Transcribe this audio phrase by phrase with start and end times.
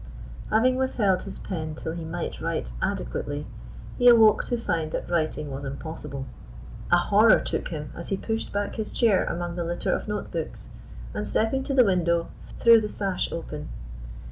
[0.49, 3.45] Having withheld his pen till he might write adequately,
[3.99, 6.25] he awoke to find that writing was impossible.
[6.91, 10.31] A horror took him as he pushed back his chair among the litter of note
[10.31, 10.69] books,
[11.13, 13.69] and, stepping to the window, threw the sash open.